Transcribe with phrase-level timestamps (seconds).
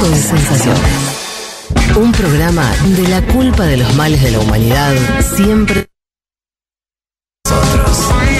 [0.00, 0.80] Mundo de sensaciones.
[1.96, 4.94] Un programa de la culpa de los males de la humanidad
[5.36, 5.88] siempre.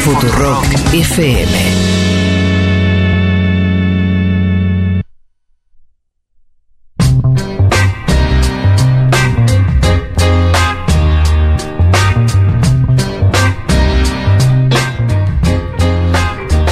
[0.05, 2.00] Futurock FM.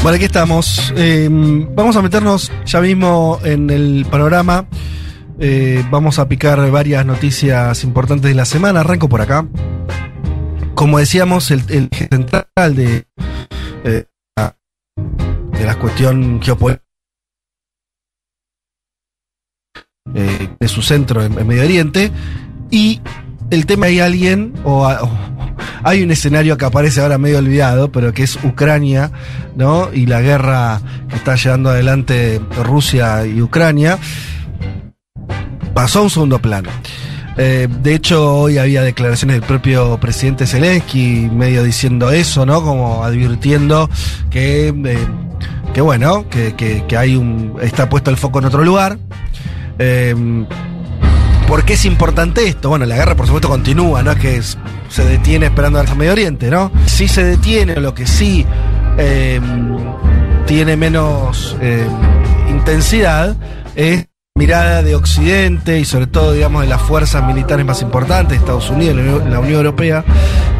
[0.08, 0.94] Bueno, aquí estamos.
[0.96, 4.66] Eh, vamos a meternos ya mismo en el panorama.
[5.38, 8.80] Eh, vamos a picar varias noticias importantes de la semana.
[8.80, 9.46] Arranco por acá.
[10.74, 13.06] Como decíamos, el, central de,
[13.84, 14.06] eh,
[15.52, 16.86] de la cuestión geopolítica
[20.14, 22.10] eh, de su centro en, en Medio Oriente.
[22.70, 23.02] Y
[23.50, 24.86] el tema hay alguien o,
[25.82, 29.10] hay un escenario que aparece ahora medio olvidado, pero que es Ucrania,
[29.56, 29.90] ¿no?
[29.92, 33.98] Y la guerra que está llevando adelante Rusia y Ucrania
[35.74, 36.70] pasó a un segundo plano.
[37.36, 42.62] Eh, de hecho, hoy había declaraciones del propio presidente Zelensky, medio diciendo eso, ¿no?
[42.62, 43.88] Como advirtiendo
[44.28, 44.98] que, eh,
[45.72, 47.56] que bueno, que, que, que, hay un.
[47.62, 48.98] está puesto el foco en otro lugar.
[49.78, 50.16] Eh,
[51.48, 52.68] ¿Por qué es importante esto?
[52.68, 56.50] Bueno, la guerra por supuesto continúa, no es que se detiene esperando al Medio Oriente,
[56.50, 56.70] ¿no?
[56.84, 58.44] Sí se detiene, lo que sí
[58.98, 59.40] eh,
[60.46, 61.86] tiene menos eh,
[62.50, 63.34] intensidad
[63.74, 68.68] es mirada de Occidente y sobre todo, digamos, de las fuerzas militares más importantes, Estados
[68.68, 68.96] Unidos,
[69.26, 70.04] la Unión Europea,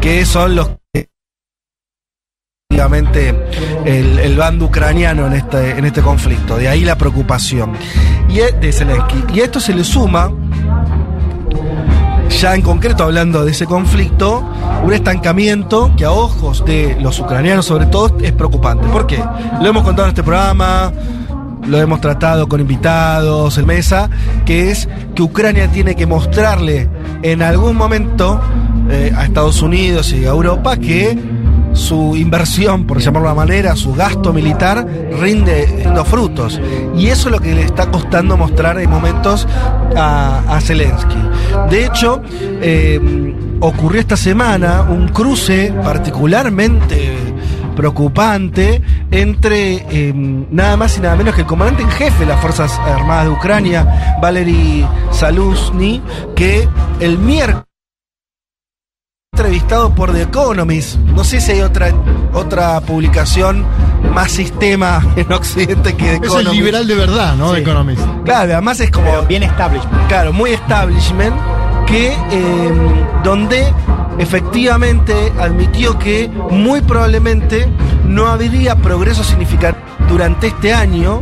[0.01, 0.78] que son los
[3.85, 6.57] el, el, bando ucraniano en este, en este conflicto.
[6.57, 7.73] De ahí la preocupación
[8.29, 9.23] y de Zelensky.
[9.33, 10.31] Y a esto se le suma
[12.29, 14.47] ya en concreto hablando de ese conflicto,
[14.83, 18.87] un estancamiento que a ojos de los ucranianos sobre todo es preocupante.
[18.87, 19.21] ¿Por qué?
[19.61, 20.93] Lo hemos contado en este programa,
[21.67, 24.09] lo hemos tratado con invitados en mesa,
[24.45, 26.87] que es que Ucrania tiene que mostrarle
[27.23, 28.39] en algún momento
[28.89, 31.38] eh, a Estados Unidos y a Europa que
[31.79, 34.85] su inversión, por llamarlo de una manera, su gasto militar
[35.19, 36.59] rinde, rinde frutos.
[36.95, 39.47] Y eso es lo que le está costando mostrar en momentos
[39.95, 41.17] a, a Zelensky.
[41.69, 42.21] De hecho,
[42.61, 42.99] eh,
[43.61, 47.17] ocurrió esta semana un cruce particularmente
[47.75, 52.41] preocupante entre eh, nada más y nada menos que el comandante en jefe de las
[52.41, 56.01] Fuerzas Armadas de Ucrania, Valery Saluzny,
[56.35, 56.67] que
[56.99, 57.68] el miércoles
[59.39, 60.97] entrevistado por The Economist.
[60.97, 61.93] No sé si hay otra,
[62.33, 63.65] otra publicación
[64.13, 66.47] más sistema en Occidente que The Economist.
[66.47, 67.49] Es el liberal de verdad, ¿no?
[67.49, 67.55] Sí.
[67.55, 68.01] The Economist.
[68.25, 69.05] Claro, además es como.
[69.05, 70.07] Pero bien establishment.
[70.09, 71.33] Claro, muy establishment.
[71.87, 72.71] Que eh,
[73.23, 73.73] donde
[74.19, 77.67] efectivamente admitió que muy probablemente
[78.05, 81.21] no habría progreso significativo durante este año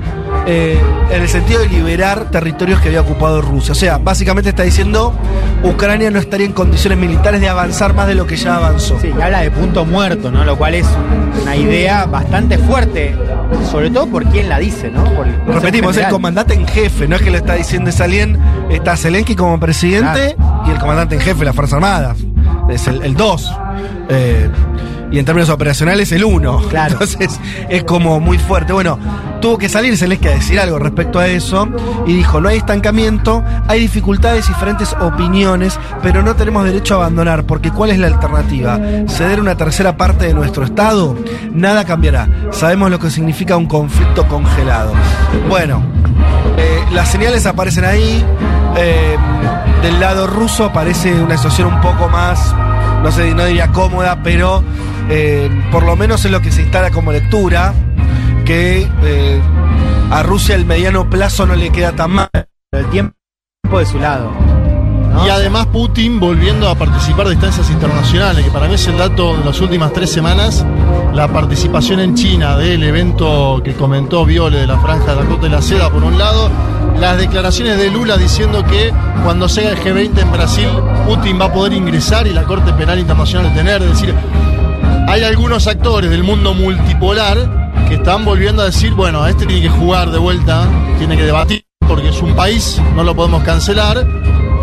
[0.49, 0.81] eh,
[1.11, 3.73] en el sentido de liberar territorios que había ocupado Rusia.
[3.73, 5.13] O sea, básicamente está diciendo
[5.61, 8.97] Ucrania no estaría en condiciones militares de avanzar más de lo que ya avanzó.
[9.01, 10.45] Sí, y habla de punto muerto, ¿no?
[10.45, 10.87] Lo cual es
[11.41, 13.13] una idea bastante fuerte,
[13.69, 15.03] sobre todo por quien la dice, ¿no?
[15.15, 17.99] Por el Repetimos, es el comandante en jefe, no es que lo está diciendo es
[17.99, 20.63] alguien, está Zelensky como presidente claro.
[20.65, 22.17] y el comandante en jefe de las Fuerzas Armadas.
[22.69, 23.51] Es el 2.
[24.09, 24.49] Eh,
[25.11, 26.57] y en términos operacionales el 1.
[26.69, 26.93] Claro.
[26.93, 28.73] Entonces es como muy fuerte.
[28.73, 28.99] Bueno,
[29.41, 31.67] tuvo que salir Zelensky a decir algo respecto a eso
[32.05, 36.97] y dijo, no hay estancamiento, hay dificultades y diferentes opiniones, pero no tenemos derecho a
[36.97, 38.79] abandonar, porque ¿cuál es la alternativa?
[39.07, 41.15] ¿Ceder una tercera parte de nuestro Estado?
[41.51, 42.27] Nada cambiará.
[42.51, 44.93] Sabemos lo que significa un conflicto congelado.
[45.49, 45.83] Bueno,
[46.57, 48.23] eh, las señales aparecen ahí.
[48.77, 49.17] Eh,
[49.81, 52.53] del lado ruso aparece una situación un poco más,
[53.03, 54.63] no sé, no diría cómoda, pero
[55.09, 57.73] eh, por lo menos es lo que se instala como lectura,
[58.45, 59.41] que eh,
[60.11, 62.29] a Rusia el mediano plazo no le queda tan mal.
[62.71, 63.15] El tiempo
[63.79, 64.31] de su lado.
[65.25, 69.35] Y además Putin volviendo a participar de instancias internacionales, que para mí es el dato
[69.35, 70.65] de las últimas tres semanas,
[71.13, 75.47] la participación en China del evento que comentó Viole de la Franja de la Costa
[75.47, 76.51] de la Seda por un lado,
[76.99, 78.93] las declaraciones de Lula diciendo que
[79.23, 80.69] cuando sea el G20 en Brasil,
[81.07, 84.13] Putin va a poder ingresar y la Corte Penal Internacional detener, es decir,
[85.07, 89.69] hay algunos actores del mundo multipolar que están volviendo a decir, bueno, este tiene que
[89.69, 90.67] jugar de vuelta,
[90.97, 94.05] tiene que debatir, porque es un país, no lo podemos cancelar,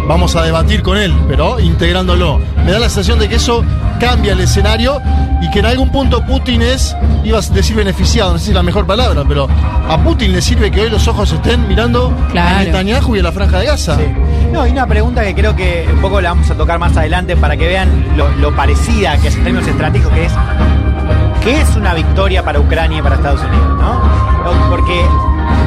[0.07, 2.41] vamos a debatir con él, pero integrándolo.
[2.65, 3.65] Me da la sensación de que eso
[3.99, 5.01] cambia el escenario
[5.41, 8.55] y que en algún punto Putin es, iba a decir beneficiado, no sé si es
[8.55, 9.49] la mejor palabra, pero
[9.89, 12.57] a Putin le sirve que hoy los ojos estén mirando claro.
[12.57, 13.97] a Netanyahu y a la Franja de Gaza.
[13.97, 14.05] Sí.
[14.53, 17.37] No, y una pregunta que creo que un poco la vamos a tocar más adelante
[17.37, 20.33] para que vean lo, lo parecida que es en términos estratégicos que es
[21.43, 23.79] ¿qué es una victoria para Ucrania y para Estados Unidos?
[23.79, 24.71] ¿no?
[24.71, 25.05] Porque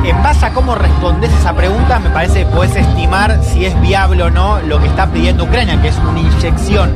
[0.09, 4.23] en base a cómo respondes esa pregunta, me parece que podés estimar si es viable
[4.23, 6.91] o no lo que está pidiendo Ucrania, que es una inyección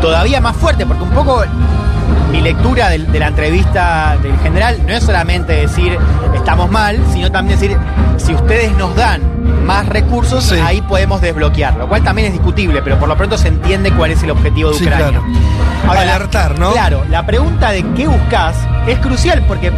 [0.00, 1.42] todavía más fuerte, porque un poco
[2.32, 5.98] mi lectura de, la entrevista del general no es solamente decir
[6.34, 7.76] estamos mal, sino también decir
[8.16, 9.20] si ustedes nos dan
[9.64, 10.56] más recursos, Sí.
[10.64, 14.10] ahí podemos desbloquear, lo cual también es discutible, pero por lo pronto se entiende cuál
[14.12, 15.20] es el objetivo de Sí, Ucrania.
[15.84, 16.00] claro.
[16.00, 16.72] Alertar, ¿no?
[16.72, 18.56] Claro, la pregunta de qué buscas
[18.86, 19.70] es crucial porque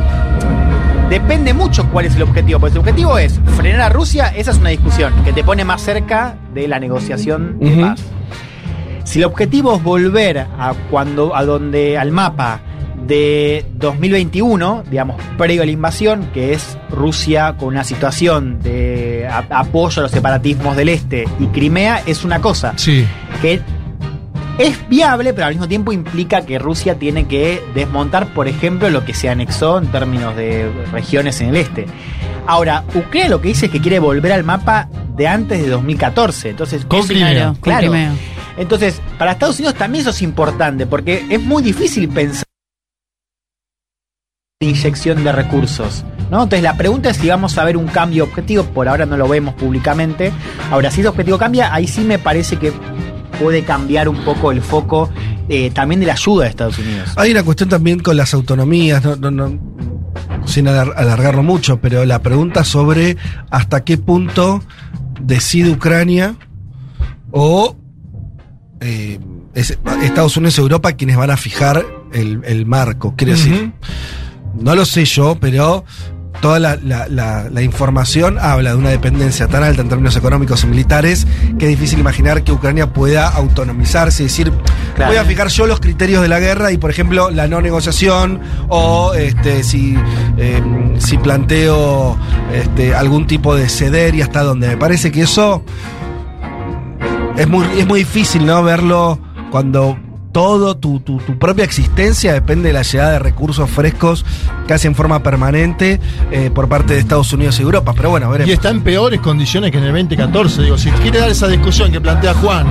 [1.10, 2.58] depende mucho cuál es el objetivo.
[2.60, 5.64] Porque si el objetivo es frenar a Rusia, esa es una discusión que te pone
[5.64, 8.00] más cerca de la negociación de paz.
[9.04, 12.60] Si el objetivo es volver a cuando a donde al mapa
[13.06, 19.46] de 2021, digamos, previo a la invasión, que es Rusia con una situación de a-
[19.58, 23.04] apoyo a los separatismos del este y Crimea, es una cosa Sí.
[23.42, 23.60] que
[24.62, 29.04] es viable, pero al mismo tiempo implica que Rusia tiene que desmontar, por ejemplo, lo
[29.04, 31.86] que se anexó en términos de regiones en el este.
[32.46, 36.50] Ahora, Ucrania lo que dice es que quiere volver al mapa de antes de 2014.
[36.50, 37.54] Entonces, Con es- Crimea.
[37.60, 37.92] Claro.
[38.56, 42.44] Entonces, para Estados Unidos también eso es importante, porque es muy difícil pensar
[44.60, 46.04] en inyección de recursos.
[46.30, 46.42] ¿no?
[46.42, 49.26] Entonces la pregunta es si vamos a ver un cambio objetivo, por ahora no lo
[49.26, 50.32] vemos públicamente.
[50.70, 52.72] Ahora, si ese objetivo cambia, ahí sí me parece que
[53.40, 55.10] puede cambiar un poco el foco
[55.48, 57.10] eh, también de la ayuda de Estados Unidos.
[57.16, 59.58] Hay una cuestión también con las autonomías, no, no, no,
[60.46, 63.16] sin alar- alargarlo mucho, pero la pregunta sobre
[63.50, 64.62] hasta qué punto
[65.20, 66.36] decide Ucrania
[67.32, 67.76] o
[68.80, 69.18] eh,
[69.54, 73.14] es Estados Unidos y Europa quienes van a fijar el, el marco.
[73.16, 73.72] Quiero decir,
[74.54, 75.84] no lo sé yo, pero
[76.40, 80.64] toda la, la- la- la información habla de una dependencia tan alta en términos económicos
[80.64, 81.26] y militares
[81.58, 84.52] que es difícil imaginar que Ucrania pueda autonomizarse, es decir,
[84.96, 85.12] Claro.
[85.12, 88.40] voy a fijar yo los criterios de la guerra y, por ejemplo, la no negociación
[88.68, 89.96] o este, si,
[90.38, 90.62] eh,
[90.98, 92.18] si planteo
[92.52, 94.68] este, algún tipo de ceder y hasta dónde.
[94.68, 95.62] Me parece que eso
[97.36, 98.62] es muy, es muy difícil, ¿no?
[98.62, 99.18] Verlo
[99.50, 99.98] cuando
[100.32, 104.24] todo tu, tu, tu propia existencia depende de la llegada de recursos frescos
[104.66, 106.00] casi en forma permanente
[106.30, 107.92] eh, por parte de Estados Unidos y Europa.
[107.96, 108.52] Pero bueno, Y veremos.
[108.52, 110.62] está en peores condiciones que en el 2014.
[110.62, 112.66] Digo, si quiere dar esa discusión que plantea Juan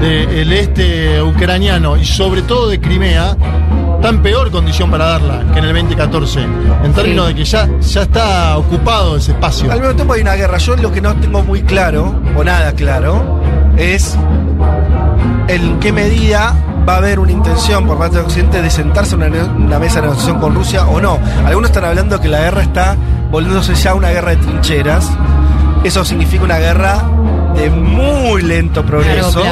[0.00, 3.36] del este ucraniano y sobre todo de Crimea,
[3.96, 6.40] está en peor condición para darla que en el 2014.
[6.84, 7.32] En términos Sí.
[7.32, 9.70] de que ya, ya está ocupado ese espacio.
[9.70, 10.58] Al mismo tiempo hay una guerra.
[10.58, 13.40] Yo lo que no tengo muy claro, o nada claro,
[13.76, 14.16] es
[15.48, 16.54] en qué medida
[16.88, 20.02] va a haber una intención por parte del Occidente de sentarse en una, mesa de
[20.02, 21.18] negociación con Rusia o no.
[21.44, 22.96] Algunos están hablando que la guerra está
[23.30, 25.10] volviéndose ya una guerra de trincheras.
[25.84, 27.02] Eso significa una guerra
[27.56, 29.42] de muy lento progreso.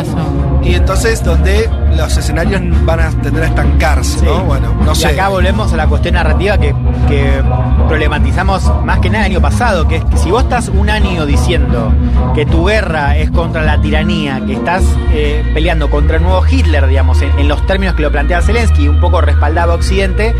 [0.62, 4.24] Y entonces donde los escenarios van a tender a estancarse, Sí.
[4.26, 4.40] ¿no?
[4.44, 5.08] Bueno, no y sé.
[5.08, 6.74] acá volvemos a la cuestión narrativa que,
[7.08, 7.42] que
[7.88, 11.26] problematizamos más que nada el año pasado, que es que si vos estás un año
[11.26, 11.92] diciendo
[12.34, 14.82] que tu guerra es contra la tiranía, que estás
[15.12, 18.84] eh, peleando contra el nuevo Hitler, digamos, en, en los términos que lo plantea Zelensky
[18.84, 20.34] y un poco respaldaba a Occidente,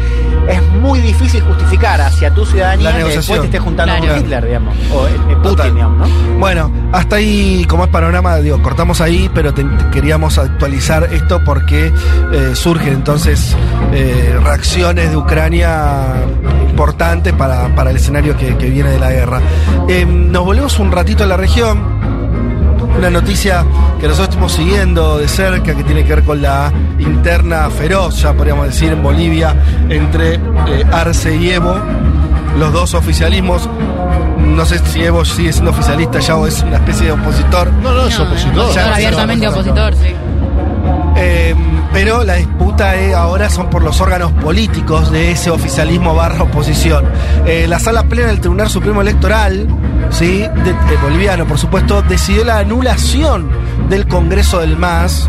[0.49, 4.09] es muy difícil justificar hacia tu ciudadanía que después te estés juntando Claro.
[4.15, 6.39] con Hitler, digamos, o eh, eh, Putin, digamos, ¿no?
[6.39, 11.44] Bueno, hasta ahí, como es panorama, digo, cortamos ahí, pero te- te queríamos actualizar esto
[11.45, 11.93] porque
[12.33, 13.57] eh, surgen entonces
[13.93, 16.15] eh, reacciones de Ucrania
[16.71, 19.41] importantes para, para el escenario que, que viene de la guerra.
[19.89, 22.03] Eh, nos volvemos un ratito a la región.
[22.97, 23.65] Una noticia
[24.01, 28.33] que nosotros estamos siguiendo de cerca, que tiene que ver con la interna feroz, ya
[28.33, 29.55] podríamos decir, en Bolivia,
[29.89, 30.41] entre eh,
[30.93, 31.75] Arce y Evo,
[32.59, 33.69] los dos oficialismos.
[34.39, 37.73] No sé si Evo sigue siendo oficialista ya o es una especie de opositor.
[37.83, 38.53] No, no, es No, opositor.
[38.61, 39.61] opositor, Ya, abiertamente no, no, no.
[39.63, 40.15] opositor, sí.
[41.27, 41.55] Eh,
[41.93, 47.05] pero la disputa eh, ahora son por los órganos políticos de ese oficialismo barra oposición.
[47.47, 49.67] Eh, la sala plena del Tribunal Supremo Electoral,
[50.11, 50.45] ¿sí?
[51.03, 53.49] boliviano, por supuesto, decidió la anulación
[53.89, 55.29] del Congreso del MAS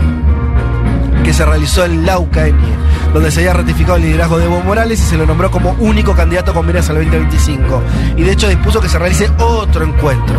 [1.24, 2.76] que se realizó en Laucaenie,
[3.14, 6.14] donde se había ratificado el liderazgo de Evo Morales y se lo nombró como único
[6.14, 7.82] candidato con miras al 2025.
[8.18, 10.36] Y de hecho dispuso que se realice otro encuentro.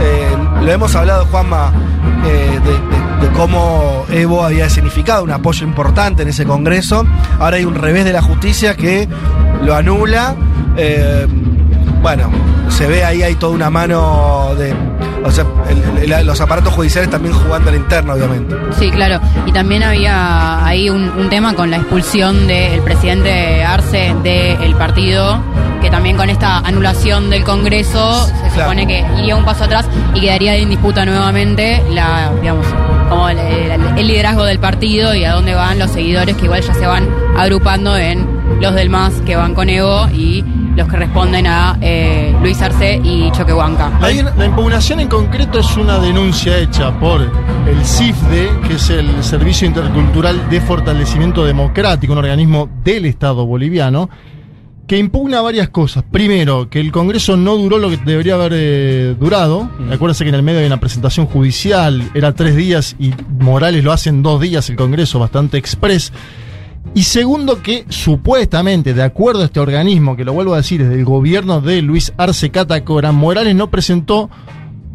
[0.00, 1.72] Eh, lo hemos hablado, Juanma,
[2.26, 7.04] eh, de, de- de cómo Evo había significado un apoyo importante en ese Congreso.
[7.40, 9.08] Ahora hay un revés de la justicia que
[9.62, 10.34] lo anula.
[10.76, 11.26] Eh,
[12.02, 12.30] bueno,
[12.68, 14.74] se ve ahí, hay toda una mano de...
[15.24, 15.44] O sea,
[15.98, 18.54] el- el- los aparatos judiciales también jugando a la interna, obviamente.
[18.78, 19.18] Sí, claro.
[19.44, 25.40] Y también había ahí un, un tema con la expulsión del presidente Arce del partido,
[25.82, 28.70] que también con esta anulación del Congreso se Claro.
[28.70, 32.66] supone que iría un paso atrás y quedaría en disputa nuevamente la, digamos,
[33.08, 36.86] como el, liderazgo del partido y a dónde van los seguidores que igual ya se
[36.86, 38.26] van agrupando en
[38.60, 40.44] los del MAS que van con Evo y
[40.76, 43.90] los que responden a eh, Luis Arce y Choquehuanca.
[44.00, 49.24] La, la impugnación en concreto es una denuncia hecha por el CIFDE, que es el
[49.24, 54.10] Servicio Intercultural de Fortalecimiento Democrático, un organismo del Estado boliviano,
[54.86, 56.04] que impugna varias cosas.
[56.10, 59.70] Primero, que el Congreso no duró lo que debería haber eh, durado.
[59.90, 63.92] Acuérdense que en el medio hay una presentación judicial, era tres días y Morales lo
[63.92, 66.12] hace en dos días el Congreso, bastante express.
[66.94, 70.88] Y segundo, que supuestamente, de acuerdo a este organismo, que lo vuelvo a decir, es
[70.88, 74.30] del gobierno de Luis Arce Catacora, Morales no presentó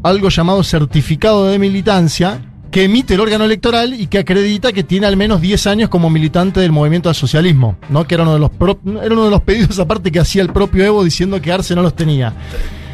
[0.02, 5.06] algo llamado certificado de militancia que emite el órgano electoral y que acredita que tiene
[5.06, 8.06] al menos 10 años como militante del movimiento al socialismo, ¿no?
[8.08, 10.50] Que era uno de los pro- era uno de los pedidos aparte que hacía el
[10.54, 12.34] propio Evo diciendo que Arce no los tenía.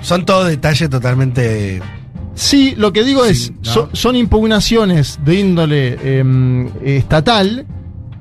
[0.01, 1.81] Son todos detalles totalmente.
[2.33, 3.71] Sí, lo que digo es, Sí, ¿no?
[3.71, 7.65] so- son impugnaciones de índole em, estatal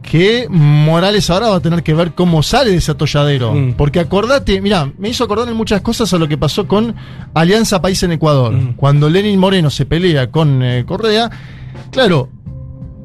[0.07, 3.53] que Morales ahora va a tener que ver cómo sale de ese atolladero.
[3.53, 3.75] Mm.
[3.75, 6.95] Porque acordate, mira, me hizo acordar en muchas cosas a lo que pasó con
[7.35, 8.55] Alianza País en Ecuador.
[8.55, 8.75] Mm.
[8.77, 11.31] Cuando Lenin Moreno se pelea con eh, Correa,
[11.91, 12.31] claro,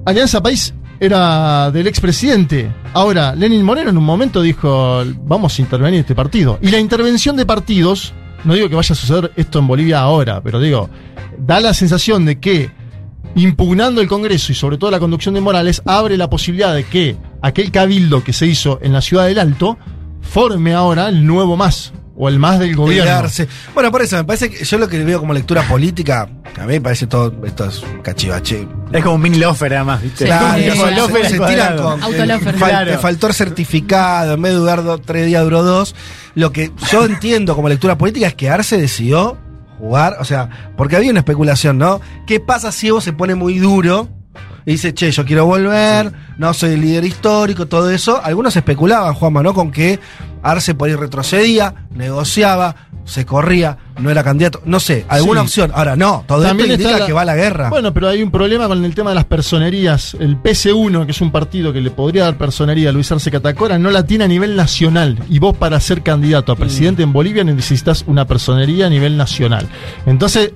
[0.06, 2.72] Alianza País era del expresidente.
[2.94, 6.60] Ahora, Lenin Moreno en un momento dijo, vamos a intervenir en este partido.
[6.62, 10.42] Y la intervención de partidos, no digo que vaya a suceder esto en Bolivia ahora,
[10.44, 10.90] pero digo,
[11.40, 12.70] da la sensación de que
[13.36, 17.16] impugnando el Congreso y sobre todo la conducción de Morales, abre la posibilidad de que
[17.42, 19.78] aquel cabildo que se hizo en la ciudad del Alto
[20.22, 23.28] forme ahora el nuevo más, o el más del gobierno.
[23.74, 26.74] Bueno, por eso, me parece que yo lo que veo como lectura política, a mí
[26.74, 28.68] me parece todo esto es cachivache.
[28.92, 30.26] Es como un mini lofer además, ¿viste?
[30.26, 31.32] Claro, Sí, como sí, lofer sí.
[31.32, 32.56] se tiran con Autolofer.
[32.56, 33.00] eh, fal- Claro.
[33.00, 35.96] faltó el certificado, en vez de durar do- tres días duró dos.
[36.36, 39.38] Lo que yo entiendo como lectura política es que Arce decidió
[39.82, 40.48] jugar, o sea,
[40.78, 42.02] porque había una especulación, ¿no?
[42.28, 44.08] ¿Qué pasa si Evo se pone muy duro?
[44.64, 48.22] Y dice, che, yo quiero volver, no soy el líder histórico, todo eso.
[48.24, 49.56] Algunos especulaban, Juanma, ¿no?
[49.56, 50.00] Con que
[50.44, 52.76] Arce por ahí retrocedía, negociaba,
[53.12, 54.62] se corría, no era candidato.
[54.64, 55.46] No sé, alguna Sí.
[55.48, 55.72] opción.
[55.76, 57.70] Ahora, no, todo También esto indica la- que va a la guerra.
[57.70, 60.16] Bueno, pero hay un problema con el tema de las personerías.
[60.20, 63.78] El PC1, que es un partido que le podría dar personería a Luis Arce Catacora,
[63.78, 65.20] no la tiene a nivel nacional.
[65.30, 69.68] Y vos para ser candidato a presidente en Bolivia necesitas una personería a nivel nacional.
[70.06, 70.54] Entonces,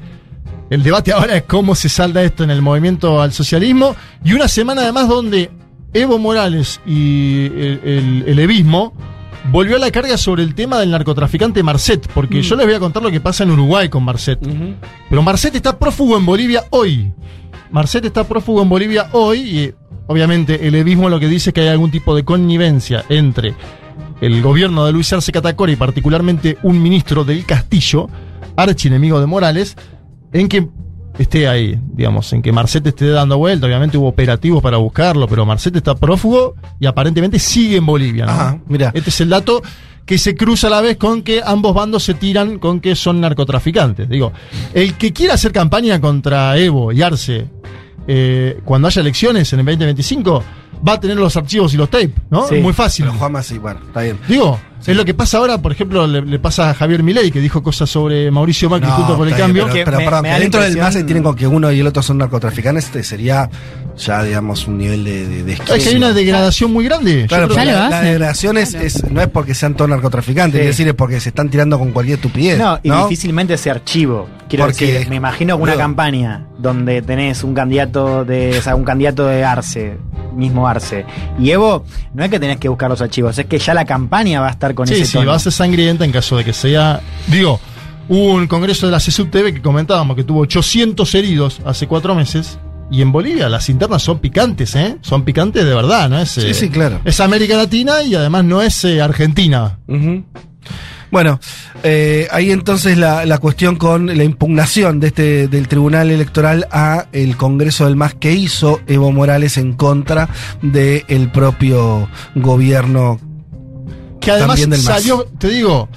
[0.69, 3.95] el debate ahora es cómo se salda esto en el movimiento al socialismo.
[4.23, 5.51] Y una semana además donde
[5.93, 8.93] Evo Morales y el, el- el evismo
[9.51, 12.07] volvió a la carga sobre el tema del narcotraficante Marcet.
[12.13, 14.39] Porque yo les voy a contar lo que pasa en Uruguay con Marcet.
[15.09, 17.11] Pero Marcet está prófugo en Bolivia hoy.
[17.71, 19.73] Marcet está prófugo en Bolivia hoy y
[20.07, 23.55] obviamente el evismo lo que dice es que hay algún tipo de connivencia entre
[24.21, 28.09] el gobierno de Luis Arce Catacora y particularmente un ministro del Castillo,
[28.55, 29.75] archienemigo de Morales,
[30.31, 30.69] en que
[31.17, 33.67] esté ahí, digamos, en que Marcet esté dando vuelta.
[33.67, 38.25] Obviamente hubo operativos para buscarlo, pero Marcet está prófugo y aparentemente sigue en Bolivia.
[38.25, 38.31] ¿no?
[38.31, 38.91] Ajá, mira.
[38.93, 39.61] Este es el dato
[40.05, 43.19] que se cruza a la vez con que ambos bandos se tiran con que son
[43.21, 44.07] narcotraficantes.
[44.07, 44.31] Digo,
[44.73, 47.47] el que quiera hacer campaña contra Evo y Arce
[48.07, 50.43] eh, cuando haya elecciones en el 2025
[50.87, 52.47] va a tener los archivos y los tapes, ¿no?
[52.47, 53.05] Sí, Muy fácil.
[53.05, 54.19] Pero Juanma sí, bueno, está bien.
[54.27, 57.39] Digo, es lo que pasa ahora, por ejemplo, le, le pasa a Javier Milei, que
[57.39, 59.63] dijo cosas sobre Mauricio Macri No, junto por el cambio.
[59.63, 61.47] Pero, Que pero, me- perdón, me que da la dentro del MAS tienen con que
[61.47, 63.49] uno y el otro son narcotraficantes, este sería
[63.97, 67.25] ya, digamos, un nivel de, de, de Es que hay una degradación muy grande.
[67.27, 70.67] Claro, la, la degradación es, es- no es porque sean todos narcotraficantes, Sí.
[70.67, 72.59] es decir, es porque se están tirando con cualquier estupidez.
[72.59, 73.03] No, y ¿no?
[73.07, 74.27] difícilmente ese archivo.
[74.49, 78.75] Quiero Porque- decir, me imagino que una campaña donde tenés un candidato de, o sea,
[78.75, 79.97] un candidato de Arce,
[80.35, 81.05] mismo Arce,
[81.39, 84.41] y Evo, no es que tenés que buscar los archivos, es que ya la campaña
[84.41, 85.29] va a estar con Sí, ese sí, tono.
[85.29, 86.99] va a ser sangrienta en caso de que sea.
[87.27, 87.59] Digo,
[88.09, 92.13] hubo un congreso de la CSUB TV que comentábamos que tuvo 800 heridos hace cuatro
[92.15, 92.59] meses.
[92.91, 94.97] Y en Bolivia las internas son picantes, ¿eh?
[95.01, 96.29] Son picantes de verdad, ¿no es?
[96.29, 96.99] Sí, eh, sí, claro.
[97.03, 99.79] Es América Latina y además no es eh, Argentina.
[101.11, 101.39] Bueno,
[101.83, 107.05] eh, ahí entonces la, la cuestión con la impugnación de este del Tribunal Electoral a
[107.11, 110.29] el Congreso del MAS que hizo Evo Morales en contra
[110.61, 113.19] del propio gobierno.
[114.19, 115.89] Que además del salió, te digo,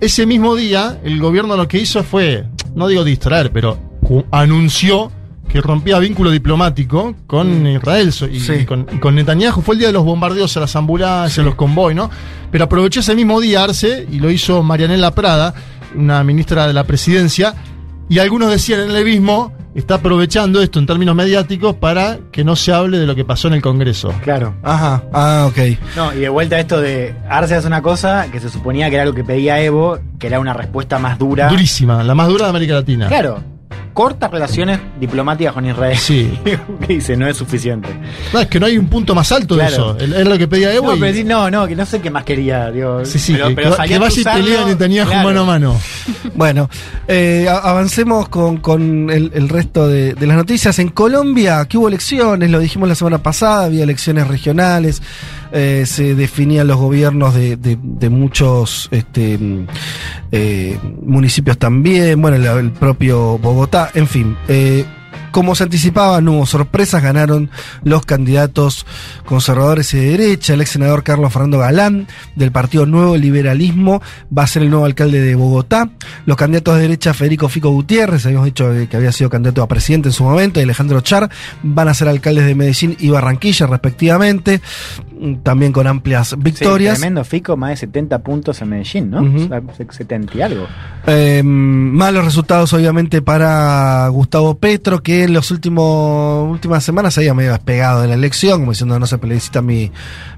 [0.00, 3.78] ese mismo día el gobierno lo que hizo fue, no digo distraer, pero
[4.30, 5.10] anunció
[5.50, 8.52] que rompía vínculo diplomático con Israel y, Sí.
[8.60, 9.62] y con, y con Netanyahu.
[9.62, 11.40] Fue el día de los bombardeos a las ambulancias, Sí.
[11.40, 12.08] a los convoy, ¿no?
[12.50, 15.54] Pero aprovechó ese mismo día Arce y lo hizo Marianela Prada,
[15.94, 17.54] una ministra de la presidencia,
[18.08, 22.56] y algunos decían en el levismo, está aprovechando esto en términos mediáticos para que no
[22.56, 24.12] se hable de lo que pasó en el Congreso.
[24.22, 24.54] Claro.
[24.64, 25.58] Ajá, ah, ok.
[25.96, 28.96] No, y de vuelta a esto de Arce hace una cosa que se suponía que
[28.96, 31.48] era lo que pedía Evo, que era una respuesta más dura.
[31.48, 33.06] Durísima, la más dura de América Latina.
[33.08, 33.42] Claro.
[34.00, 35.98] Cortas relaciones diplomáticas con Israel.
[35.98, 36.32] Sí.
[36.86, 37.90] que dice, no es suficiente.
[38.32, 39.92] No, es que no hay un punto más alto Claro.
[39.92, 40.16] de eso.
[40.16, 40.86] Es lo que pedía Evo.
[40.88, 42.70] No, y- pero decir, no, no, que no sé qué más quería.
[42.70, 45.28] Digo, sí, sí, pero, que, pero que a vaya y pelea Netanyahu claro.
[45.28, 45.80] mano a mano.
[46.34, 46.70] Bueno,
[47.08, 50.78] eh, avancemos con, con el, el resto de, de las noticias.
[50.78, 55.02] En Colombia, que hubo elecciones, lo dijimos la semana pasada, había elecciones regionales,
[55.52, 59.66] eh, se definían los gobiernos de, de- muchos este, mm,
[60.32, 64.36] eh, municipios también, bueno, el, propio Bogotá, en fin.
[64.48, 64.84] eh,
[65.32, 67.50] como se anticipaba, no hubo sorpresas, ganaron
[67.84, 68.84] los candidatos
[69.26, 70.54] conservadores y de derecha.
[70.54, 74.02] El ex senador Carlos Fernando Galán, del Partido Nuevo Liberalismo,
[74.36, 75.88] va a ser el nuevo alcalde de Bogotá.
[76.26, 80.08] Los candidatos de derecha, Federico Fico Gutiérrez, habíamos dicho que había sido candidato a presidente
[80.08, 81.30] en su momento, y Alejandro Char,
[81.62, 84.60] van a ser alcaldes de Medellín y Barranquilla, respectivamente,
[85.42, 86.98] también con amplias Sí, victorias.
[86.98, 89.20] tremendo Fico, más de 70 puntos en Medellín, ¿no?
[89.22, 90.66] O sea, 70 y algo.
[91.06, 97.52] Eh, malos resultados, obviamente, para Gustavo Petro, que en las últimas semanas se había medio
[97.52, 99.90] despegado de la elección, como diciendo no se plebiscita mi,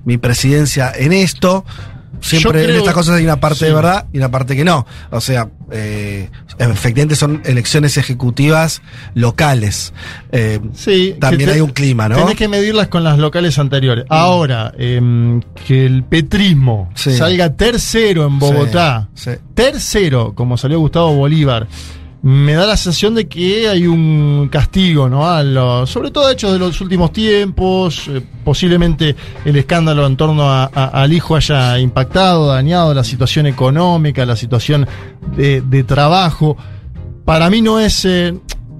[0.05, 1.65] mi presidencia en esto.
[2.23, 3.65] Siempre Yo en creo- estas cosas hay una parte sí.
[3.67, 4.87] de verdad y una parte que no.
[5.11, 8.81] O sea, eh, efectivamente son elecciones ejecutivas
[9.15, 9.93] locales.
[10.31, 12.17] Eh, Sí, También te- hay un clima, ¿no?
[12.17, 14.05] Tenés que medirlas con las locales anteriores.
[14.09, 17.13] Ahora, em, que el petrismo Sí.
[17.17, 19.33] salga tercero en Bogotá, sí.
[19.55, 21.67] tercero, como salió Gustavo Bolívar,
[22.23, 25.27] me da la sensación de que hay un castigo, ¿no?
[25.29, 30.71] A sobre todo hechos de los últimos tiempos, eh, posiblemente el escándalo en torno a-
[30.73, 34.87] a- al hijo haya impactado, dañado la situación económica, la situación
[35.37, 36.57] de, de trabajo.
[37.25, 38.05] Para mí no es...
[38.05, 38.35] eh,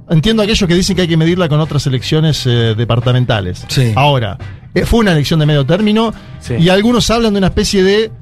[0.09, 3.65] entiendo aquellos que dicen que hay que medirla con otras elecciones eh, departamentales.
[3.69, 3.93] Sí.
[3.97, 4.39] Ahora,
[4.85, 6.55] fue una elección de medio término Sí.
[6.61, 8.13] y algunos hablan de una especie de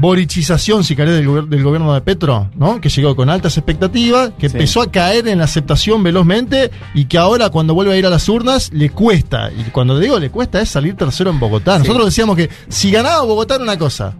[0.00, 2.80] borichización, si querés, del, gober- del gobierno de Petro, ¿no?
[2.80, 4.56] Que llegó con altas expectativas, que Sí.
[4.56, 8.10] empezó a caer en la aceptación velozmente y que ahora cuando vuelve a ir a
[8.10, 9.50] las urnas le cuesta.
[9.52, 11.74] Y cuando digo le cuesta es salir tercero en Bogotá.
[11.76, 11.80] Sí.
[11.80, 14.14] Nosotros decíamos que si ganaba Bogotá era una cosa.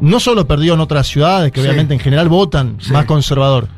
[0.00, 1.66] No solo perdió en otras ciudades, que Sí.
[1.66, 3.68] obviamente en general votan más conservador.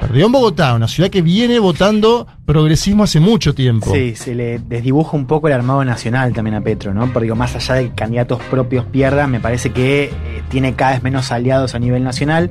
[0.00, 3.92] Perdió en Bogotá, una ciudad que viene votando progresismo hace mucho tiempo.
[3.94, 7.12] Sí, se le desdibuja un poco el armado nacional también a Petro, ¿no?
[7.12, 10.10] Porque digo, más allá de que candidatos propios pierdan, me parece que eh,
[10.48, 12.50] tiene cada vez menos aliados a nivel nacional.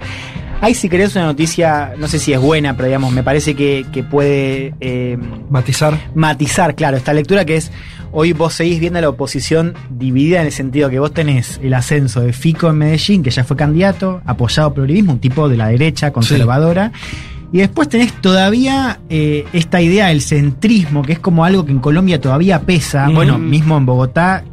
[0.61, 3.85] Hay, si querés, una noticia, no sé si es buena, pero digamos, me parece que,
[3.91, 5.17] que puede eh,
[5.49, 5.97] Matizar.
[6.15, 7.71] matizar, claro, esta lectura que es,
[8.11, 11.73] hoy vos seguís viendo a la oposición dividida en el sentido que vos tenés el
[11.73, 15.57] ascenso de Fico en Medellín, que ya fue candidato, apoyado por Uribismo, un tipo de
[15.57, 16.91] la derecha conservadora.
[17.51, 21.79] Y después tenés todavía eh, esta idea del centrismo, que es como algo que en
[21.79, 23.09] Colombia todavía pesa.
[23.09, 23.15] Mm.
[23.15, 24.43] Bueno, mismo en Bogotá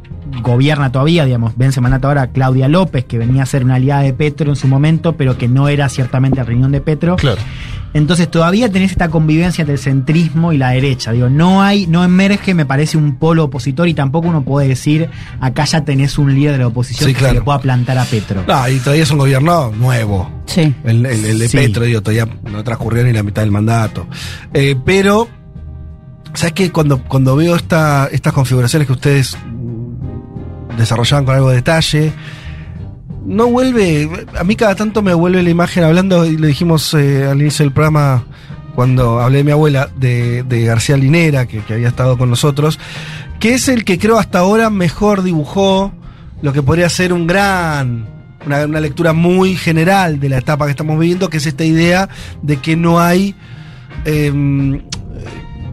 [0.41, 4.13] gobierna todavía, digamos, vence mandato ahora Claudia López, que venía a ser una aliada de
[4.13, 7.15] Petro en su momento, pero que no era ciertamente el riñón de Petro.
[7.15, 7.41] Claro.
[7.93, 11.11] Entonces todavía tenés esta convivencia entre el centrismo y la derecha.
[11.13, 15.09] Digo, no hay, no emerge, me parece, un polo opositor y tampoco uno puede decir,
[15.39, 17.33] acá ya tenés un líder de la oposición Sí, que claro.
[17.33, 18.43] se le pueda plantar a Petro.
[18.47, 20.29] No, y todavía es un gobierno nuevo.
[20.45, 20.73] Sí.
[20.83, 21.57] El, el- el de Sí.
[21.57, 24.05] Petro, digo, todavía no transcurrió ni la mitad del mandato.
[24.53, 25.27] Eh, pero,
[26.33, 26.71] ¿sabes qué?
[26.71, 32.11] Cuando, cuando veo esta, estas configuraciones que ustedes mm, desarrollaban con algo de detalle,
[33.27, 34.09] no vuelve,
[34.39, 37.65] a mí cada tanto me vuelve la imagen, hablando, y le dijimos eh, al inicio
[37.65, 38.23] del programa,
[38.73, 42.79] cuando hablé de mi abuela, de, de García Linera, que, que había estado con nosotros,
[43.39, 45.91] que es el que creo hasta ahora mejor dibujó
[46.41, 48.07] lo que podría ser un gran,
[48.45, 52.07] una, una lectura muy general de la etapa que estamos viviendo, que es esta idea
[52.41, 53.35] de que no hay,
[54.05, 54.83] em,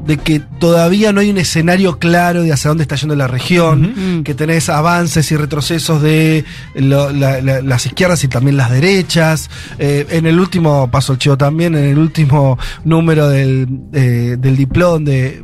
[0.07, 3.85] de que todavía no hay un escenario claro de hacia dónde está yendo la región,
[3.87, 4.23] Ujú.
[4.25, 9.49] que tenés avances y retrocesos de lo- la- la- las izquierdas y también las derechas.
[9.79, 14.57] Eh, en el último, paso el chivo también, en el último número del, eh, del
[14.57, 15.43] diploma de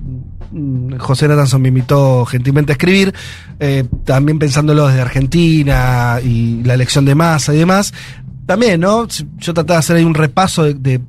[0.53, 3.15] mm, José Natanson me invitó gentilmente a escribir,
[3.61, 7.95] eh, también pensándolo desde Argentina y la elección de masa y demás.
[8.51, 9.07] También, ¿no?
[9.39, 11.01] Yo trataba de hacer ahí un repaso de, de-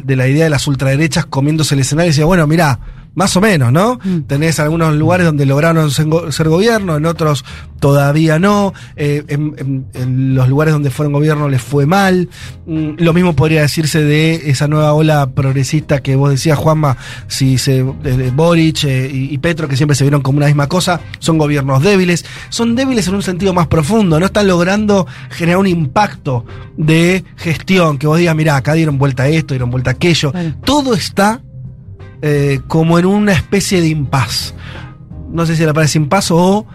[0.00, 2.78] de la idea de las ultraderechas comiéndose el escenario y decía, bueno, mira,
[3.14, 3.98] más o menos, ¿no?
[4.02, 4.20] Mm.
[4.22, 7.44] Tenés algunos lugares donde lograron ser, go- ser gobierno, en otros
[7.80, 8.72] todavía no.
[8.96, 12.28] eh, en, en- en los lugares donde fueron gobierno les fue mal.
[12.66, 16.96] Mm, lo mismo podría decirse de esa nueva ola progresista que vos decías, Juanma,
[17.26, 21.00] si se Boric eh, y, y Petro, que siempre se vieron como una misma cosa,
[21.18, 22.24] son gobiernos débiles.
[22.50, 26.44] Son débiles en un sentido más profundo, no están logrando generar un impacto
[26.76, 30.32] de gestión, que vos digas, mirá, acá dieron vuelta a esto, dieron vuelta a aquello.
[30.64, 31.40] Todo está
[32.22, 34.54] eh, como en una especie de impas.
[35.30, 36.66] No sé si le parece impas o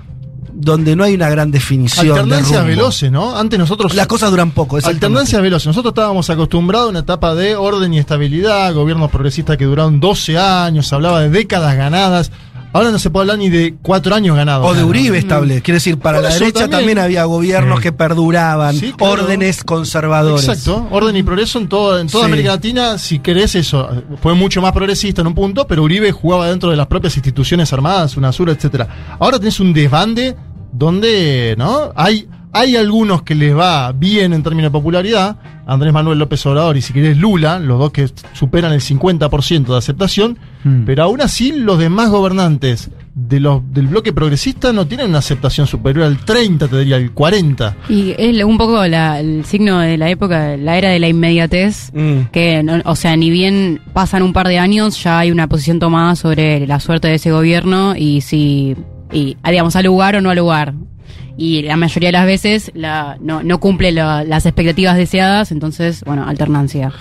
[0.53, 2.05] donde no hay una gran definición.
[2.07, 2.69] de Alternancias rumbo.
[2.69, 3.37] veloces, ¿no?
[3.37, 3.93] Antes nosotros.
[3.93, 4.77] Las cosas duran poco.
[4.77, 5.67] Alternancias veloces.
[5.67, 10.37] Nosotros estábamos acostumbrados a una etapa de orden y estabilidad, gobiernos progresistas que duraron 12
[10.37, 12.31] años, se hablaba de décadas ganadas.
[12.73, 14.67] Ahora no se puede hablar ni de cuatro años ganados.
[14.69, 14.87] O de ¿no?
[14.87, 15.61] Uribe estable.
[15.61, 16.99] Quiere decir, para Por la derecha también, también.
[16.99, 17.83] había gobiernos Sí.
[17.83, 19.13] que perduraban, Sí, claro.
[19.13, 20.47] órdenes conservadores.
[20.47, 22.31] Exacto, orden y progreso en, todo, en toda Sí.
[22.31, 23.89] América Latina, si querés eso,
[24.21, 27.71] fue mucho más progresista en un punto, pero Uribe jugaba dentro de las propias instituciones
[27.73, 28.87] armadas, UNASUR, etcétera.
[29.19, 30.35] Ahora tenés un desbande
[30.71, 31.91] donde, ¿no?
[31.95, 32.27] Hay,
[32.59, 36.81] hay algunos que les va bien en términos de popularidad, Andrés Manuel López Obrador y
[36.81, 40.83] si querés Lula, los dos que superan el 50% de aceptación, Mm.
[40.85, 45.65] pero aún así los demás gobernantes de los, del bloque progresista no tienen una aceptación
[45.67, 47.75] superior al 30, te diría, al 40.
[47.89, 51.91] Y es un poco la- el signo de la época, la era de la inmediatez,
[51.93, 52.29] Mm.
[52.31, 55.79] que, no- o sea, ni bien pasan un par de años, ya hay una posición
[55.79, 58.75] tomada sobre la suerte de ese gobierno y si,
[59.11, 60.73] y, digamos, al lugar o no al lugar.
[61.37, 66.03] Y la mayoría de las veces la, no, no cumple la- las expectativas deseadas, entonces,
[66.03, 66.91] bueno, alternancia.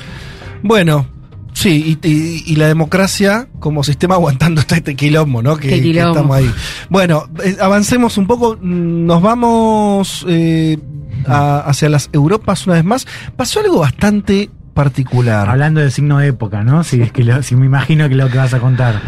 [0.63, 1.07] Bueno,
[1.55, 5.57] sí, y, y- y la democracia como sistema aguantando este, este quilombo, ¿no?
[5.57, 6.11] Que, Qué que quilombo.
[6.11, 6.51] estamos ahí.
[6.91, 10.79] Bueno, eh, avancemos un poco, mm, nos vamos eh,
[11.27, 13.07] a- hacia las Europas una vez más.
[13.37, 15.49] Pasó algo bastante particular.
[15.49, 16.85] Hablando de signo de época, ¿no?
[16.85, 19.01] Si es que lo- si me imagino que lo que vas a contar.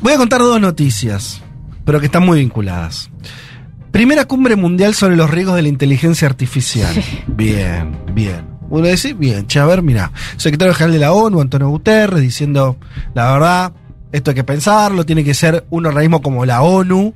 [0.00, 1.42] Voy a contar dos noticias,
[1.84, 3.10] pero que están muy vinculadas.
[3.94, 6.92] Primera cumbre mundial sobre los riesgos de la inteligencia artificial.
[7.28, 8.44] Bien, bien.
[8.68, 12.76] Uno dice, bien, che, a ver, mira, secretario general de la ONU, Antonio Guterres, diciendo,
[13.14, 13.72] la verdad,
[14.10, 17.14] esto hay que pensarlo, tiene que ser un organismo como la ONU,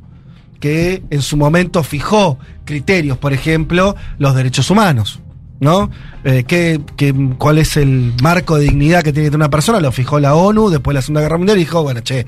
[0.60, 5.18] que en su momento fijó criterios, por ejemplo, los derechos humanos.
[5.60, 5.90] ¿No?
[6.24, 9.80] Eh, ¿qué- qué- cuál es el marco de dignidad que tiene que tener una persona?
[9.80, 12.26] Lo fijó la ONU después de la Segunda Guerra Mundial y dijo, bueno, che,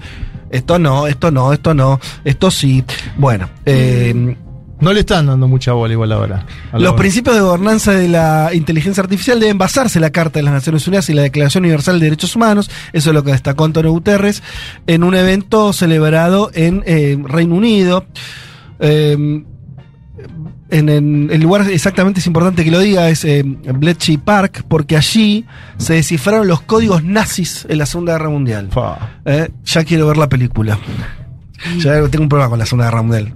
[0.50, 2.82] esto no, esto no, esto no, esto sí.
[3.18, 4.36] Bueno, eh,
[4.80, 6.46] No le están dando mucha bola igual ahora.
[6.72, 10.54] los principios de gobernanza de la inteligencia artificial deben basarse en la Carta de las
[10.54, 12.70] Naciones Unidas y la Declaración Universal de Derechos Humanos.
[12.94, 14.42] Eso es lo que destacó Antonio Guterres
[14.86, 18.06] en un evento celebrado en eh, Reino Unido.
[18.80, 19.44] Eh,
[20.70, 24.96] en, en- el lugar exactamente es importante que lo diga, es eh, Bletchley Park, porque
[24.96, 25.44] allí
[25.78, 28.68] se descifraron los códigos nazis en la Segunda Guerra Mundial.
[29.24, 30.78] Eh, ya quiero ver la película.
[31.78, 33.35] Ya tengo un problema con la Segunda Guerra Mundial.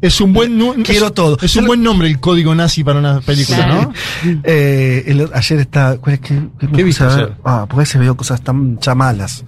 [0.00, 1.36] Es un buen Quiero es- todo.
[1.42, 3.92] Es un buen nombre el código nazi para una película, Claro.
[4.24, 4.40] ¿no?
[4.44, 5.96] Eh, el- ayer está.
[5.98, 7.32] ¿cuál es que- qué ¿Qué viste ayer?
[7.44, 9.44] Ah, porque a veces veo cosas tan ya malas.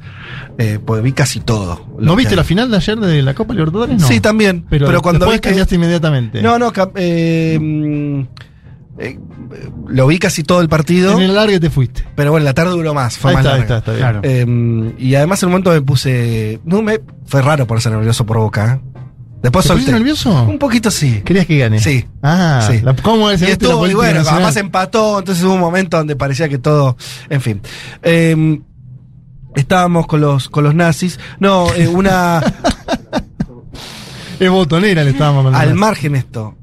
[0.58, 1.86] Eh, porque vi casi todo.
[2.00, 2.36] ¿No viste hay.
[2.36, 4.00] la final de ayer de la Copa Libertadores?
[4.00, 4.06] No.
[4.08, 4.64] Sí, también.
[4.68, 6.42] Pero, Pero, cuando que- cambiaste inmediatamente.
[6.42, 8.20] No, no, eh, mm,
[8.98, 9.18] eh,
[9.88, 11.12] lo vi casi todo el partido.
[11.12, 12.04] En el largue te fuiste.
[12.16, 13.16] Pero bueno, la tarde duró más.
[13.18, 14.02] Fue Ahí más está, ahí está, está bien.
[14.02, 14.20] Claro.
[14.24, 16.60] Eh, y además en un momento me puse.
[16.64, 18.80] No me, fue raro ponerse nervioso por boca.
[19.42, 19.92] Después ¿Te pusiste solté.
[19.92, 20.42] nervioso?
[20.44, 21.22] Un poquito sí.
[21.24, 21.81] ¿Querías que gane?
[21.81, 22.05] Sí.
[22.22, 22.81] Ah, Sí.
[22.83, 26.48] la- ¿cómo es Y estuvo, y bueno, además empató, entonces hubo un momento donde parecía
[26.48, 26.96] que todo,
[27.31, 27.61] en fin.
[28.03, 28.61] Eh,
[29.57, 31.18] estábamos con los, con los nazis.
[31.38, 32.40] No, eh, una,
[34.38, 35.68] Es botonera le estábamos mandando.
[35.70, 36.57] al margen esto.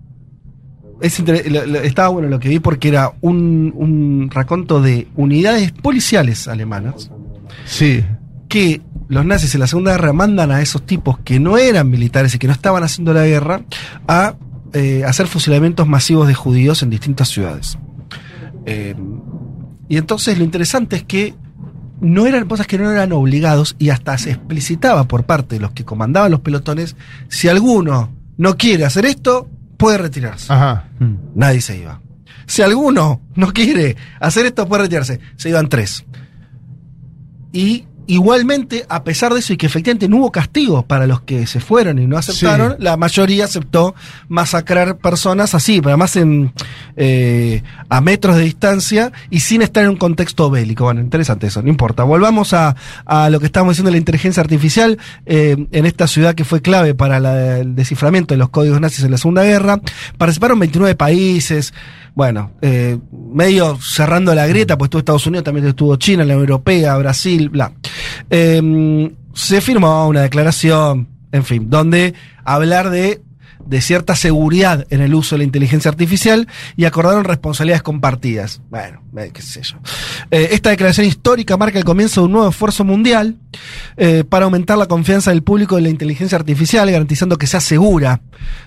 [1.01, 5.07] Es inter- lo- lo- estaba bueno lo que vi porque era un, un raconto de
[5.15, 7.11] unidades policiales alemanas
[7.65, 8.03] Sí.
[8.49, 12.35] que los nazis en la Segunda Guerra mandan a esos tipos que no eran militares
[12.35, 13.61] y que no estaban haciendo la guerra
[14.07, 14.35] a
[14.73, 17.77] eh, hacer fusilamientos masivos de judíos en distintas ciudades.
[18.65, 18.95] Eh,
[19.87, 21.33] y entonces lo interesante es que
[22.01, 25.71] no eran cosas que no eran obligados y hasta se explicitaba por parte de los
[25.71, 26.95] que comandaban los pelotones,
[27.29, 30.51] si alguno no quiere hacer esto, puede retirarse.
[30.51, 30.89] Ajá.
[30.99, 31.15] Mm.
[31.35, 32.01] Nadie se iba.
[32.45, 35.19] Si alguno no quiere hacer esto, puede retirarse.
[35.37, 36.05] Se iban tres.
[37.51, 41.45] Y igualmente, a pesar de eso, y que efectivamente no hubo castigos para los que
[41.47, 42.77] se fueron y no aceptaron, Sí.
[42.79, 43.93] la mayoría aceptó
[44.29, 46.51] masacrar personas así, pero además en,
[46.95, 50.85] eh, a metros de distancia y sin estar en un contexto bélico.
[50.85, 52.03] Bueno, interesante eso, no importa.
[52.03, 56.35] Volvamos a, a lo que estábamos diciendo de la inteligencia artificial eh, en esta ciudad
[56.35, 59.79] que fue clave para la- el desciframiento de los códigos nazis en la Segunda Guerra.
[60.17, 61.73] Participaron 29 países.
[62.17, 66.49] Bueno, eh, medio cerrando la grieta, pues estuvo Estados Unidos, también estuvo China, la Unión
[66.49, 67.73] Europea, Brasil, bla.
[68.31, 73.21] Eh, se firmó una declaración, en fin, donde hablar de,
[73.67, 78.61] de cierta seguridad en el uso de la inteligencia artificial y acordaron responsabilidades compartidas.
[78.69, 79.77] Bueno, eh, qué sé yo.
[80.31, 83.35] Eh, esta declaración histórica marca el comienzo de un nuevo esfuerzo mundial
[83.97, 88.21] eh, para aumentar la confianza del público en la inteligencia artificial, garantizando que sea segura,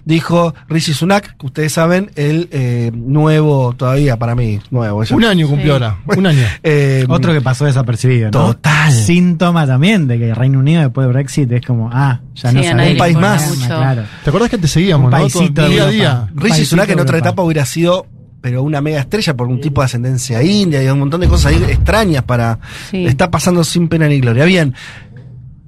[0.05, 5.03] dijo Rishi Sunak, que ustedes saben, el eh, nuevo, todavía para mí, nuevo.
[5.05, 5.83] ya- Un año cumplió Sí.
[5.85, 5.99] ahora.
[6.17, 6.41] Un año.
[6.63, 8.47] Eh, Otro que pasó desapercibido, ¿no?
[8.55, 8.93] Total.
[8.93, 12.57] Síntoma también de que el Reino Unido después de Brexit es como, ah, ya Sí,
[12.57, 13.67] no importa gobierna, mucho.
[13.67, 14.03] Claro.
[14.25, 15.11] ¿Te acordás que te seguíamos, Un no?
[15.11, 16.29] paisito Todo- de día a día.
[16.35, 18.07] Rishi Sunak en otra etapa hubiera sido,
[18.41, 21.53] pero una mega estrella por un tipo de ascendencia india y un montón de cosas
[21.53, 22.59] ahí extrañas para.
[22.91, 23.05] Sí.
[23.07, 24.45] Está pasando sin pena ni gloria.
[24.45, 24.75] Bien.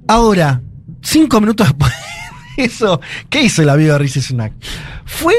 [0.07, 0.61] Ahora,
[1.01, 1.91] cinco minutos después
[2.57, 4.53] de eso, ¿qué hizo el amigo de Rishi Sunak?
[5.05, 5.33] Fue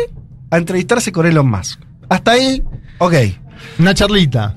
[0.51, 1.81] a entrevistarse con Elon Musk.
[2.09, 2.63] Hasta ahí,
[2.99, 3.15] ok.
[3.79, 4.55] Una charlita.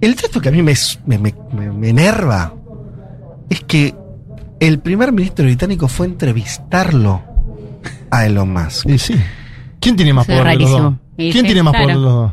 [0.00, 0.74] El texto que a mí me,
[1.06, 2.54] me, me- me- me enerva
[3.50, 3.94] es que
[4.60, 7.22] el primer ministro británico fue a entrevistarlo
[8.10, 8.88] a Elon Musk.
[8.88, 9.14] Y sí.
[9.80, 10.80] ¿Quién tiene más Sí, poder de los dos?
[10.80, 10.98] rarísimo.
[11.16, 11.84] Y ¿Quién sí, tiene más claro.
[11.86, 12.32] poder de los dos?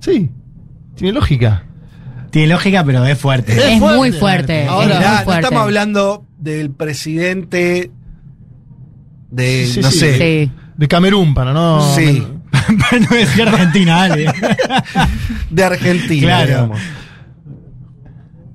[0.00, 0.30] Sí.
[0.96, 1.62] Tiene lógica.
[2.30, 3.52] Tiene lógica, pero es fuerte.
[3.52, 4.66] Es Es, muy fuerte.
[4.66, 5.42] Ahora, es muy Mirá, no fuerte.
[5.42, 7.90] estamos hablando del presidente
[9.30, 9.98] de, Sí, no sí.
[9.98, 10.52] sé, Sí.
[10.76, 11.94] De Camerún, para no.
[11.94, 12.26] Sí.
[12.50, 14.32] Para no decir Argentina, Ale.
[15.50, 16.46] de Argentina, Claro.
[16.46, 16.80] digamos.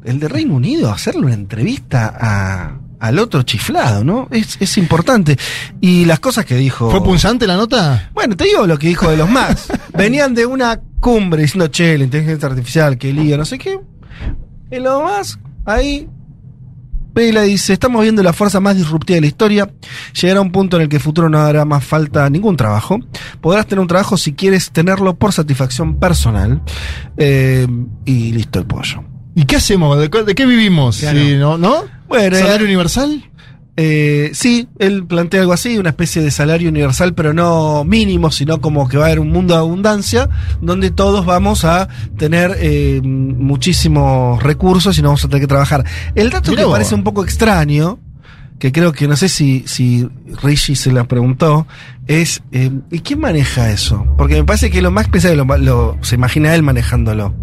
[0.04, 4.28] El de Reino Unido, hacerle una entrevista a, al otro chiflado, ¿no?
[4.32, 5.38] Es, es importante.
[5.82, 6.90] Y las cosas que dijo...
[6.92, 8.10] ¿Fue punzante la nota?
[8.14, 9.68] Bueno, te digo lo que dijo de los más.
[9.98, 13.80] Venían de una cumbre diciendo, che, la inteligencia artificial, que lío, no sé qué.
[14.72, 16.08] Y lo más, ahí,
[17.14, 19.70] Vela dice, estamos viendo la fuerza más disruptiva de la historia.
[20.22, 23.00] Llegará un punto en el que el futuro no hará más falta ningún trabajo.
[23.42, 26.62] Podrás tener un trabajo si quieres tenerlo por satisfacción personal.
[27.18, 27.68] Eh,
[28.06, 29.04] y listo el pollo.
[29.36, 29.98] ¿Y qué hacemos?
[29.98, 31.00] ¿De, qué- qué vivimos?
[31.00, 31.20] Claro.
[31.20, 31.58] Sí, ¿no?
[31.58, 31.84] ¿No?
[32.12, 33.24] Bueno, ¿Salario eh, universal?
[33.78, 38.60] Eh, sí, él plantea algo así, una especie de salario universal, pero no mínimo, sino
[38.60, 40.30] como que va a haber un mundo de abundancia,
[40.62, 45.86] donde todos vamos a tener eh, muchísimos recursos y no vamos a tener que trabajar.
[46.16, 46.74] El dato Mirá que vos.
[46.74, 47.98] parece un poco extraño,
[48.60, 50.08] que creo que no sé si, si
[50.44, 51.66] Rishi se la preguntó,
[52.08, 54.06] es eh, ¿y quién maneja eso?
[54.18, 57.34] Porque me parece que lo más pesado lo, lo- se imagina él manejándolo,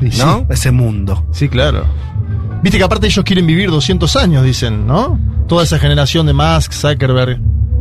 [0.00, 0.18] sí.
[0.18, 0.46] ¿no?
[0.50, 1.24] Ese mundo.
[1.32, 1.84] Sí, claro.
[2.66, 5.20] Viste que aparte ellos quieren vivir 200 años, dicen, ¿no?
[5.46, 7.38] Toda esa generación de Musk, Zuckerberg.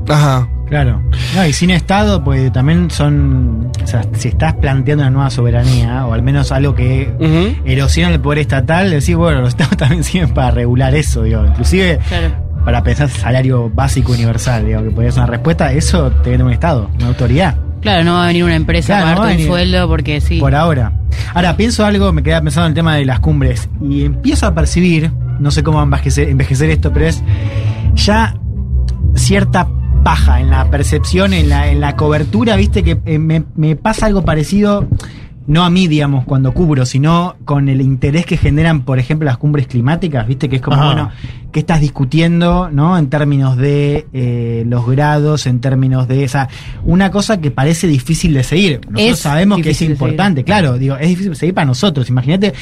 [0.07, 0.47] Ajá.
[0.69, 1.01] Claro.
[1.35, 3.71] No, y sin Estado, pues también son.
[3.83, 7.67] O sea, si estás planteando una nueva soberanía, o al menos algo que Ujú.
[7.67, 11.43] erosiona el poder estatal, decís, bueno, los Estados también sirven para regular eso, digo.
[11.43, 12.35] Inclusive Claro.
[12.63, 16.51] para pensar salario básico universal, digo, que podría ser una respuesta, eso te viene un
[16.51, 17.55] Estado, una autoridad.
[17.85, 19.87] Claro, no va a venir una empresa Claro, a no va a pagarte un sueldo
[19.87, 20.39] porque sí.
[20.39, 20.91] Por ahora.
[21.35, 24.55] Ahora, pienso algo, me quedaba pensando en el tema de las cumbres, y empiezo a
[24.55, 27.23] percibir, no sé cómo envejecer, envejecer esto, pero es
[27.93, 28.35] ya
[29.13, 29.67] cierta
[30.03, 34.07] paja en la percepción, en la, en la cobertura, viste que eh, me, me pasa
[34.07, 34.87] algo parecido,
[35.47, 39.37] no a mí, digamos, cuando cubro, sino con el interés que generan, por ejemplo, las
[39.37, 40.85] cumbres climáticas, viste que es como, Ajá.
[40.85, 41.11] bueno,
[41.51, 42.97] ¿qué estás discutiendo, no?
[42.97, 46.49] En términos de eh, los grados, en términos de esa,
[46.83, 48.81] una cosa que parece difícil de seguir.
[48.89, 52.53] Nosotros Es sabemos que es importante, claro, digo, es difícil de seguir para nosotros, imagínate.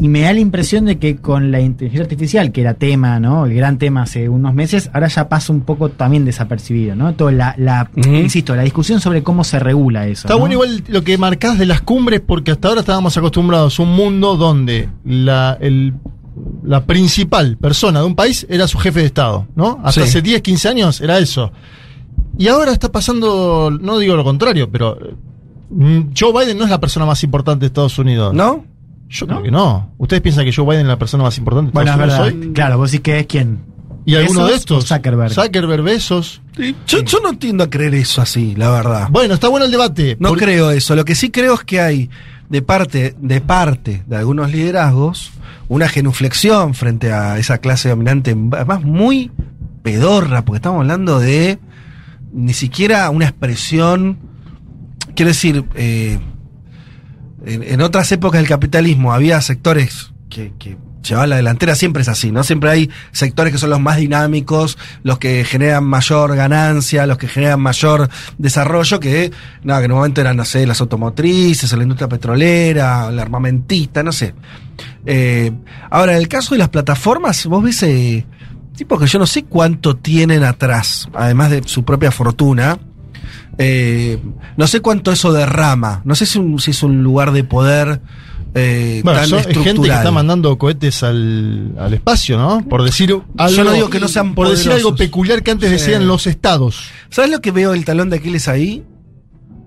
[0.00, 3.46] Y me da la impresión de que con la inteligencia artificial, que era tema, ¿no?
[3.46, 7.14] El gran tema hace unos meses, ahora ya pasa un poco también desapercibido, ¿no?
[7.14, 10.26] Toda la, la insisto, la discusión sobre cómo se regula eso.
[10.26, 10.40] Está ¿no?
[10.40, 13.94] bueno igual lo que marcás de las cumbres, porque hasta ahora estábamos acostumbrados a un
[13.94, 15.94] mundo donde la, el-
[16.64, 19.78] la principal persona de un país era su jefe de Estado, ¿no?
[19.84, 20.08] Hasta Sí.
[20.08, 21.52] hace 10, 15 años era eso.
[22.36, 24.98] Y ahora está pasando, no digo lo contrario, pero
[25.70, 28.34] mm, Joe Biden no es la persona más importante de Estados Unidos.
[28.34, 28.64] ¿No?
[29.08, 29.90] Yo creo que no.
[29.98, 32.22] ¿Ustedes piensan que Joe Biden es la persona más importante de Bueno, es verdad.
[32.24, 32.52] Hoy?
[32.54, 33.60] Claro, vos decís que es quién.
[34.06, 34.86] ¿Y alguno de ¿Bezos estos?
[34.86, 35.32] Zuckerberg?
[35.32, 36.42] Zuckerberg, Besos.
[36.56, 39.08] Sí, Yo, yo no tiendo a creer eso así, la verdad.
[39.10, 40.16] Bueno, está bueno el debate.
[40.20, 40.94] No porque- creo eso.
[40.94, 42.10] Lo que sí creo es que hay
[42.50, 45.32] de parte, de parte de algunos liderazgos
[45.68, 49.30] una genuflexión frente a esa clase dominante, además muy
[49.82, 51.58] pedorra, porque estamos hablando de
[52.32, 54.18] ni siquiera una expresión.
[55.16, 56.18] Quiero decir, eh,
[57.46, 62.32] en, otras épocas del capitalismo había sectores que, que llevaban la delantera, siempre es así,
[62.32, 62.42] ¿no?
[62.42, 67.28] Siempre hay sectores que son los más dinámicos, los que generan mayor ganancia, los que
[67.28, 69.30] generan mayor desarrollo, que,
[69.62, 74.02] nada, que en un momento eran, no sé, las automotrices, la industria petrolera, la armamentista,
[74.02, 74.34] no sé.
[75.06, 75.52] Eh,
[75.90, 78.26] ahora, en el caso de las plataformas, vos ves eh,
[78.76, 82.78] tipos que yo no sé cuánto tienen atrás, además de su propia fortuna.
[83.58, 84.18] Eh,
[84.56, 86.02] no sé cuánto eso derrama.
[86.04, 88.00] No sé si, un- si es un lugar de poder
[88.56, 92.64] eh, Bueno, tan son- es gente que está mandando cohetes al, al espacio, ¿no?
[92.68, 93.54] Por decir algo.
[93.56, 94.98] Yo no digo que no sean Por decir algo poderosos.
[95.06, 95.74] peculiar que antes Sí.
[95.76, 96.84] decían los estados.
[97.10, 98.84] ¿Sabes lo que veo el talón de Aquiles ahí?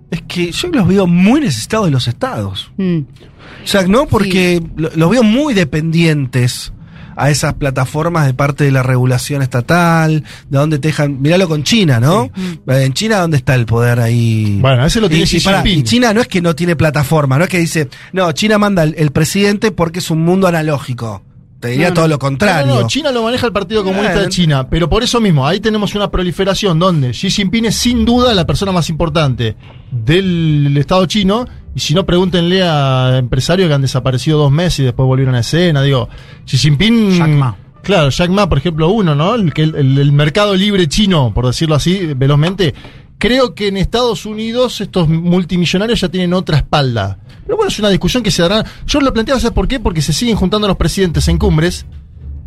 [0.09, 2.71] Es que yo los veo muy necesitados de los estados.
[2.77, 2.99] Mm.
[2.99, 6.71] O sea, no porque lo- los veo muy dependientes
[7.17, 11.63] a esas plataformas de parte de la regulación estatal, de dónde te dejan, miralo con
[11.63, 12.29] China, ¿no?
[12.67, 14.59] Eh, En China, ¿dónde está el poder ahí?
[14.61, 15.79] Bueno, ese lo tiene y, Xi y pará, Jinping.
[15.79, 18.83] y China no es que no tiene plataforma, no es que dice, no, China manda
[18.83, 21.23] el, el presidente porque es un mundo analógico.
[21.59, 21.95] Te diría No, no.
[21.95, 22.75] todo lo contrario.
[22.75, 25.59] No, no, China lo maneja el Partido Comunista de China, pero por eso mismo, ahí
[25.59, 29.55] tenemos una proliferación donde Xi Jinping es sin duda la persona más importante
[29.91, 34.83] del Estado chino, y si no, pregúntenle a empresarios que han desaparecido dos meses y
[34.83, 36.09] después volvieron a escena, digo,
[36.45, 37.17] Xi Jinping...
[37.17, 37.55] Jack Ma.
[37.81, 39.35] Claro, Jack Ma, por ejemplo, uno, ¿no?
[39.35, 42.73] El, el mercado libre chino, por decirlo así, velozmente.
[43.17, 47.17] Creo que en Estados Unidos estos multimillonarios ya tienen otra espalda.
[47.45, 48.63] Pero bueno, es una discusión que se dará.
[48.85, 49.79] Yo lo planteaba, ¿sabes por qué?
[49.79, 51.85] Porque se siguen juntando los presidentes en cumbres,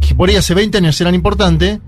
[0.01, 1.81] que por ahí hace 20 años eran importantes,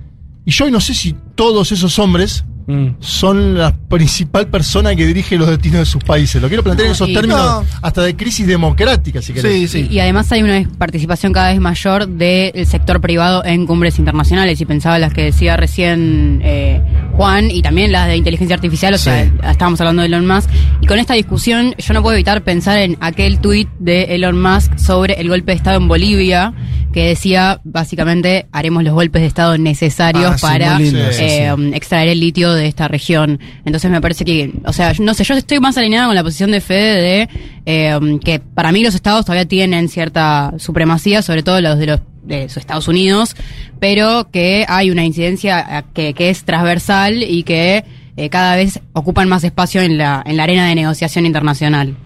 [0.44, 2.88] y yo hoy no sé si todos esos hombres Mm.
[3.00, 6.40] son la principal persona que dirige los destinos de sus países.
[6.40, 7.64] Lo quiero plantear en esos y- términos No.
[7.82, 9.70] hasta de crisis democrática, si querés.
[9.70, 9.88] Sí, sí.
[9.90, 14.60] Y además hay una participación cada vez mayor del sector privado en cumbres internacionales.
[14.60, 16.80] Y pensaba las que decía recién eh,
[17.14, 19.04] Juan y también las de inteligencia artificial, o Sí.
[19.04, 20.48] sea, estábamos hablando de Elon Musk.
[20.80, 24.78] Y con esta discusión yo no puedo evitar pensar en aquel tuit de Elon Musk
[24.78, 26.52] sobre el golpe de Estado en Bolivia,
[26.92, 31.70] que decía básicamente haremos los golpes de Estado necesarios Ah, para lindo, eh, sí.
[31.74, 33.40] extraer el litio de esta región.
[33.64, 36.50] Entonces me parece que, o sea, no sé, yo estoy más alineada con la posición
[36.50, 37.28] de Fede de
[37.66, 42.00] eh, que para mí los estados todavía tienen cierta supremacía, sobre todo los de los
[42.24, 43.34] de Estados Unidos,
[43.80, 47.84] pero que hay una incidencia eh, que, que es transversal y que
[48.16, 51.96] eh, cada vez ocupan más espacio en la, en la arena de negociación internacional.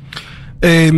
[0.62, 0.90] Eh,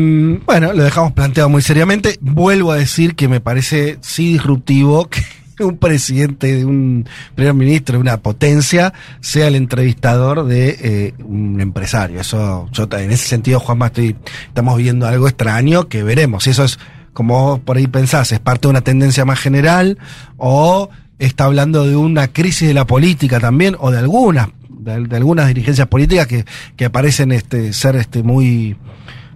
[0.47, 2.19] bueno, lo dejamos planteado muy seriamente.
[2.21, 5.23] Vuelvo a decir que me parece sí disruptivo que
[5.65, 11.61] un presidente de un primer ministro de una potencia sea el entrevistador de eh, un
[11.61, 12.21] empresario.
[12.21, 14.17] Eso, yo en ese sentido, Juanma, estoy,
[14.47, 16.45] estamos viendo algo extraño que veremos.
[16.45, 16.79] Si eso es,
[17.13, 19.99] como vos por ahí pensás, es parte de una tendencia más general
[20.37, 25.49] o está hablando de una crisis de la política también o de algunas de, algunas
[25.49, 26.45] dirigencias políticas que,
[26.77, 28.77] que parecen este, ser este, muy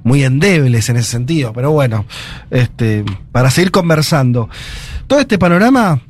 [0.05, 1.53] muy endebles en ese sentido.
[1.53, 2.07] Pero bueno,
[2.51, 4.49] este, para seguir conversando,
[5.07, 6.01] todo este panorama,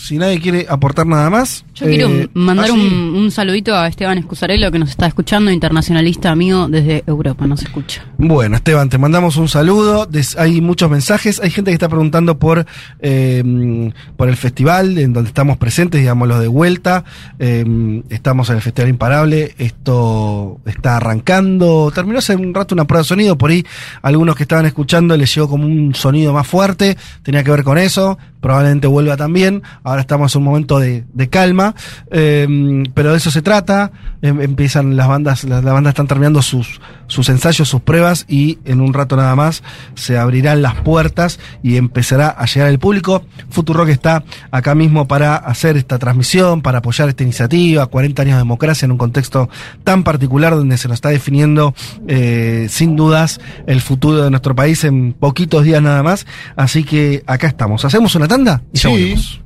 [0.00, 1.64] si nadie quiere aportar nada más.
[1.74, 6.30] Yo quiero eh, mandar un, un saludito a Esteban Escusarello que nos está escuchando, internacionalista
[6.30, 8.04] amigo desde Europa, nos escucha.
[8.18, 10.06] Bueno, Esteban, te mandamos un saludo.
[10.06, 11.40] Des- hay muchos mensajes.
[11.40, 12.66] Hay gente que está preguntando por,
[13.00, 17.04] eh, por el festival en donde estamos presentes, digamos, los de vuelta.
[17.38, 19.54] Eh, estamos en el Festival Imparable.
[19.58, 21.90] Esto está arrancando.
[21.94, 23.36] Terminó hace un rato una prueba de sonido.
[23.38, 23.64] Por ahí,
[24.02, 26.96] algunos que estaban escuchando les llegó como un sonido más fuerte.
[27.22, 28.18] Tenía que ver con eso.
[28.40, 29.62] Probablemente vuelva también.
[29.90, 31.74] Ahora estamos en un momento de, de calma.
[32.10, 33.92] Eh, pero de eso se trata.
[34.22, 38.58] Em- empiezan las bandas, las, las bandas están terminando sus, sus ensayos, sus pruebas y
[38.64, 39.62] en un rato nada más
[39.94, 43.22] se abrirán las puertas y empezará a llegar el público.
[43.50, 48.38] Futurock está acá mismo para hacer esta transmisión, para apoyar esta iniciativa, 40 años de
[48.38, 49.48] democracia en un contexto
[49.84, 51.74] tan particular donde se nos está definiendo
[52.08, 56.26] eh, sin dudas el futuro de nuestro país en poquitos días nada más.
[56.56, 57.84] Así que acá estamos.
[57.84, 59.40] Hacemos una tanda y ya Sí.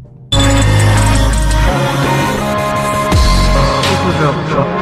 [4.04, 4.34] Volvemos.
[4.44, 4.73] Futuro.